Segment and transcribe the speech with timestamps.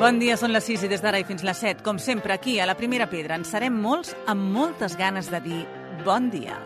[0.00, 1.82] Bon dia, són les 6 i des d'ara i fins les 7.
[1.84, 5.58] Com sempre, aquí, a la Primera Pedra, en serem molts amb moltes ganes de dir
[6.06, 6.56] bon dia.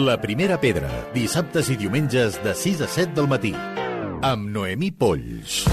[0.00, 3.52] La Primera Pedra, dissabtes i diumenges de 6 a 7 del matí.
[4.24, 5.66] Amb Noemí Polls.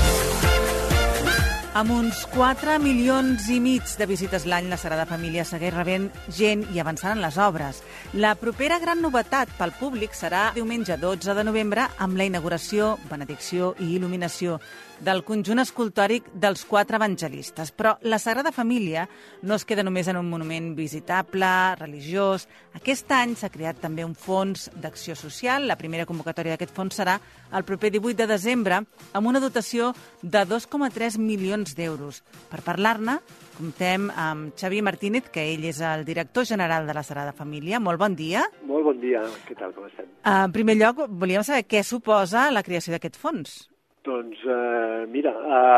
[1.71, 6.65] Amb uns 4 milions i mig de visites l'any, la Sagrada Família segueix rebent gent
[6.75, 7.79] i avançant en les obres.
[8.11, 13.71] La propera gran novetat pel públic serà diumenge 12 de novembre amb la inauguració, benedicció
[13.79, 14.59] i il·luminació
[15.01, 17.71] del conjunt escultòric dels quatre evangelistes.
[17.73, 19.07] Però la Sagrada Família
[19.41, 22.47] no es queda només en un monument visitable, religiós.
[22.77, 25.65] Aquest any s'ha creat també un fons d'acció social.
[25.67, 27.17] La primera convocatòria d'aquest fons serà
[27.51, 29.91] el proper 18 de desembre amb una dotació
[30.21, 32.21] de 2,3 milions d'euros.
[32.51, 33.17] Per parlar-ne,
[33.57, 37.79] comptem amb Xavi Martínez, que ell és el director general de la Sagrada Família.
[37.79, 38.45] Molt bon dia.
[38.69, 39.25] Molt bon dia.
[39.47, 40.09] Què tal, com estem?
[40.21, 43.71] En primer lloc, volíem saber què suposa la creació d'aquest fons.
[44.03, 45.31] Doncs eh, mira,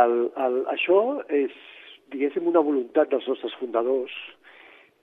[0.03, 1.55] el, el, això és,
[2.13, 4.13] diguéssim, una voluntat dels nostres fundadors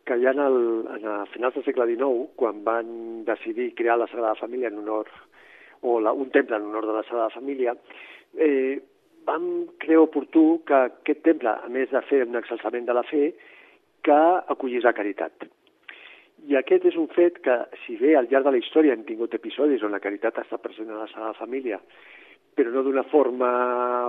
[0.09, 0.61] que ja en, el,
[0.97, 2.89] en a finals del segle XIX, quan van
[3.27, 5.11] decidir crear la Sagrada Família en honor,
[5.83, 7.77] o la, un temple en honor de la Sagrada Família,
[8.39, 8.81] eh,
[9.29, 9.47] vam
[9.85, 13.35] creure oportú que aquest temple, a més de fer un exalçament de la fe,
[14.03, 14.21] que
[14.55, 15.45] acollís la caritat.
[16.49, 19.37] I aquest és un fet que, si bé al llarg de la història hem tingut
[19.37, 21.79] episodis on la caritat està present a la Sagrada Família,
[22.61, 23.51] però no d'una forma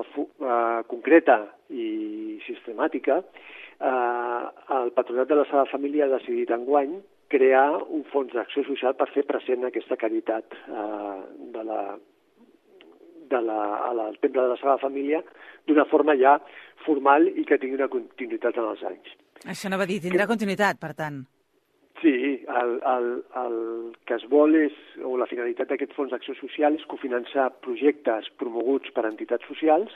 [0.04, 1.38] uh, concreta
[1.72, 4.44] i sistemàtica, uh,
[4.76, 6.98] el Patronat de la Sagrada Família ha decidit enguany
[7.32, 11.24] crear un fons d'acció social per fer present aquesta caritat uh,
[11.56, 11.82] de la,
[13.32, 15.24] de la, a la, al Temple de la Sagrada Família
[15.70, 16.36] d'una forma ja
[16.84, 19.16] formal i que tingui una continuïtat en els anys.
[19.48, 20.36] Això no va dir, tindrà que...
[20.36, 21.24] continuïtat, per tant.
[22.02, 23.08] Sí, el, el,
[23.38, 23.58] el
[24.10, 24.74] que es vol és,
[25.06, 29.94] o la finalitat d'aquest fons d'acció social és cofinançar projectes promoguts per entitats socials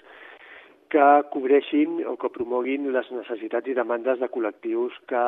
[0.93, 5.25] que cobreixin o que promoguin les necessitats i demandes de col·lectius que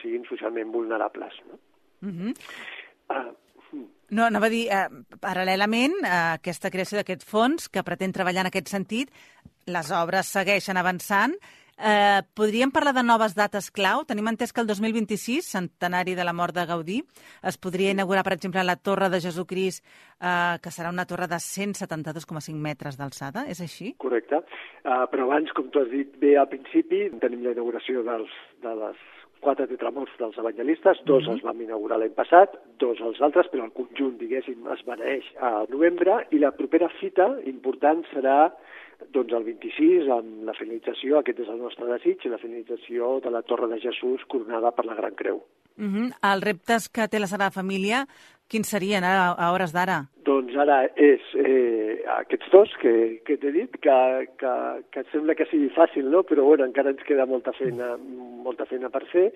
[0.00, 1.38] siguin socialment vulnerables.
[1.46, 1.60] No?
[2.02, 2.32] Uh -huh.
[3.14, 3.34] uh,
[4.10, 4.88] no, no va dir, eh,
[5.20, 9.10] paral·lelament a aquesta creació d'aquest fons, que pretén treballar en aquest sentit,
[9.66, 11.34] les obres segueixen avançant.
[11.78, 14.06] Eh, podríem parlar de noves dates clau?
[14.08, 17.02] Tenim entès que el 2026, centenari de la mort de Gaudí,
[17.44, 19.84] es podria inaugurar, per exemple, la Torre de Jesucrist,
[20.20, 23.92] eh, que serà una torre de 172,5 metres d'alçada, és així?
[24.00, 28.32] Correcte, uh, però abans, com tu has dit bé al principi, tenim la inauguració dels,
[28.64, 29.04] de les
[29.40, 31.32] quatre tetramorfs dels evangelistes, dos mm -hmm.
[31.32, 35.66] els vam inaugurar l'any passat, dos els altres, però el conjunt, diguéssim, es beneix a
[35.68, 38.52] novembre, i la propera fita important serà
[39.12, 43.42] doncs el 26, amb la finalització, aquest és el nostre desig, la finalització de la
[43.42, 45.42] Torre de Jesús coronada per la Gran Creu.
[45.78, 46.06] Uh -huh.
[46.32, 48.06] Els reptes que té la Sagrada Família,
[48.50, 50.04] quins serien a, a hores d'ara?
[50.26, 52.94] Doncs ara és eh, aquests dos que,
[53.26, 53.98] que t'he dit, que,
[54.40, 54.54] que,
[54.94, 56.24] que sembla que sigui fàcil, no?
[56.26, 57.94] però bueno, encara ens queda molta feina,
[58.46, 59.28] molta feina per fer,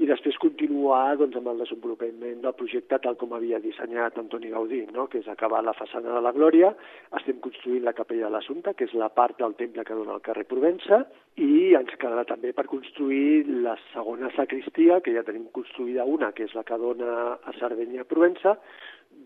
[0.00, 4.80] i després continuar doncs, amb el desenvolupament del projecte tal com havia dissenyat Antoni Gaudí,
[4.94, 5.04] no?
[5.12, 6.70] que és acabar la façana de la Glòria,
[7.18, 10.24] estem construint la capella de l'Assumpte, que és la part del temple que dona al
[10.24, 11.02] carrer Provença,
[11.36, 16.48] i ens quedarà també per construir la segona sacristia, que ja tenim construïda una, que
[16.48, 18.56] és la que dona a Sardenya Provença,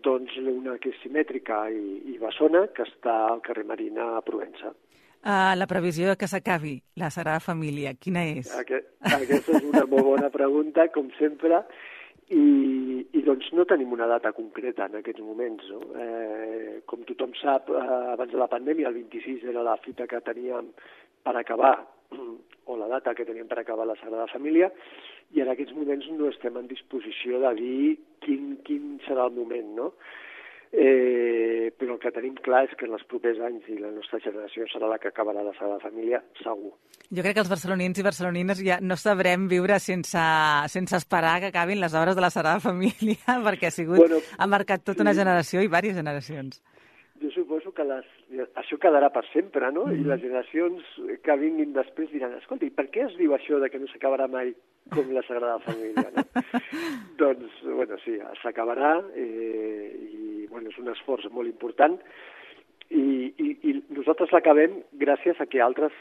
[0.03, 4.75] doncs una que és simètrica i, i bessona, que està al carrer Marina a Provença.
[5.25, 8.51] Uh, la previsió de que s'acabi la Sagrada Família, quina és?
[8.59, 11.63] Aquest, aquesta és una molt bona pregunta, com sempre,
[12.29, 12.43] i,
[13.09, 15.65] i doncs no tenim una data concreta en aquests moments.
[15.73, 15.79] No?
[15.97, 17.81] Eh, com tothom sap, eh,
[18.13, 20.69] abans de la pandèmia, el 26 era la fita que teníem
[21.25, 21.73] per acabar,
[22.69, 24.69] o la data que teníem per acabar la Sagrada Família,
[25.33, 27.79] i en aquests moments no estem en disposició de dir
[28.21, 29.89] quin, quin serà el moment, no?
[30.75, 34.19] Eh, però el que tenim clar és que en els propers anys i la nostra
[34.23, 36.73] generació serà la que acabarà la Sagrada Família, segur.
[37.07, 40.25] Jo crec que els barcelonins i barcelonines ja no sabrem viure sense,
[40.73, 44.49] sense esperar que acabin les obres de la Sagrada Família, perquè ha sigut, bueno, ha
[44.51, 46.61] marcat tota una generació i diverses generacions.
[47.23, 48.07] Jo suposo que les,
[48.59, 49.85] això quedarà per sempre, no?
[49.87, 50.01] Mm.
[50.01, 53.69] I les generacions que vinguin després diran, escolta, i per què es diu això de
[53.71, 54.51] que no s'acabarà mai
[54.91, 56.25] com la Sagrada Família, no?
[57.21, 59.94] doncs, bueno, sí, s'acabarà eh,
[60.75, 61.97] és un esforç molt important
[62.91, 65.95] i, i, i nosaltres l'acabem gràcies a que altres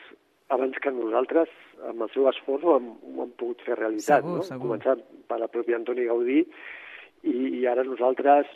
[0.52, 1.50] abans que nosaltres,
[1.88, 4.20] amb el seu esforç, ho hem, ho hem pogut fer realitat.
[4.20, 4.46] Segur, no?
[4.46, 4.66] segur.
[4.68, 5.00] Començant
[5.30, 8.50] per la pròpia Antoni Gaudí i, i ara nosaltres,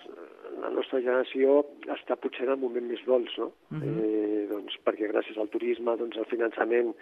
[0.60, 1.62] la nostra generació,
[1.94, 3.52] està potser en el moment més dolç, no?
[3.72, 3.94] Uh -huh.
[4.04, 6.94] eh, doncs, perquè gràcies al turisme, doncs, el finançament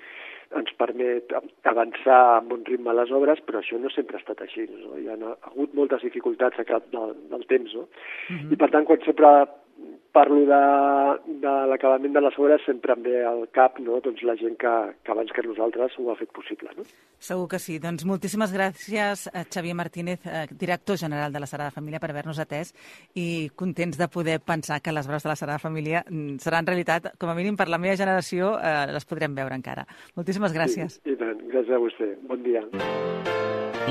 [0.57, 1.33] ens permet
[1.67, 4.69] avançar amb un ritme a les obres, però això no sempre ha estat així.
[4.71, 4.97] No?
[4.99, 5.19] Hi ha
[5.51, 7.75] hagut moltes dificultats a cap del, del temps.
[7.75, 7.87] No?
[7.87, 8.53] Uh -huh.
[8.53, 9.27] I per tant, quan sempre
[10.17, 10.61] parlo de,
[11.45, 13.99] de l'acabament de les obres sempre em ve al cap no?
[14.05, 14.73] doncs la gent que,
[15.05, 16.73] que abans que nosaltres ho ha fet possible.
[16.79, 16.87] No?
[17.29, 17.77] Segur que sí.
[17.83, 22.41] Doncs moltíssimes gràcies a Xavier Martínez, eh, director general de la Sagrada Família, per haver-nos
[22.41, 22.73] atès
[23.15, 27.13] i contents de poder pensar que les obres de la Sagrada Família mm, seran realitat,
[27.21, 29.85] com a mínim per la meva generació, eh, les podrem veure encara.
[30.17, 31.01] Moltíssimes gràcies.
[31.03, 31.45] Sí, I tant.
[31.53, 32.13] Gràcies a vostè.
[32.29, 32.65] Bon dia.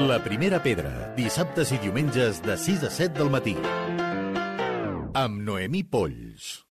[0.09, 3.55] La primera pedra, dissabtes i diumenges de 6 a 7 del matí.
[5.25, 6.61] Amb Noemí Polls.